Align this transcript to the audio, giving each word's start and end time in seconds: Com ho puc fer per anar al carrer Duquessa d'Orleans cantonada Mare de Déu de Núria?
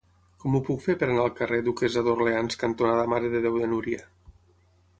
Com 0.43 0.53
ho 0.53 0.61
puc 0.69 0.79
fer 0.85 0.95
per 1.01 1.09
anar 1.09 1.25
al 1.25 1.33
carrer 1.39 1.59
Duquessa 1.67 2.03
d'Orleans 2.07 2.59
cantonada 2.63 3.05
Mare 3.13 3.31
de 3.35 3.43
Déu 3.47 3.63
de 3.65 3.69
Núria? 3.75 4.01